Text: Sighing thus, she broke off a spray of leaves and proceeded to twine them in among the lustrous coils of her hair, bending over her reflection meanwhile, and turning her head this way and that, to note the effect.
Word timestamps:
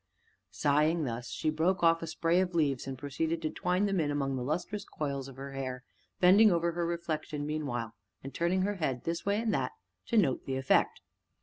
Sighing 0.49 1.03
thus, 1.03 1.29
she 1.29 1.51
broke 1.51 1.83
off 1.83 2.01
a 2.01 2.07
spray 2.07 2.39
of 2.41 2.55
leaves 2.55 2.87
and 2.87 2.97
proceeded 2.97 3.39
to 3.43 3.51
twine 3.51 3.85
them 3.85 3.99
in 3.99 4.09
among 4.09 4.35
the 4.35 4.41
lustrous 4.41 4.83
coils 4.83 5.27
of 5.27 5.35
her 5.35 5.51
hair, 5.51 5.83
bending 6.19 6.51
over 6.51 6.71
her 6.71 6.87
reflection 6.87 7.45
meanwhile, 7.45 7.93
and 8.23 8.33
turning 8.33 8.63
her 8.63 8.77
head 8.77 9.03
this 9.03 9.27
way 9.27 9.39
and 9.39 9.53
that, 9.53 9.73
to 10.07 10.17
note 10.17 10.45
the 10.47 10.57
effect. 10.57 11.01